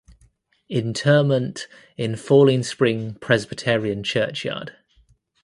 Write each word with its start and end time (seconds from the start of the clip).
Interment 0.67 1.67
in 1.95 2.15
Falling 2.15 2.63
Spring 2.63 3.13
Presbyterian 3.21 4.01
Churchyard. 4.03 4.75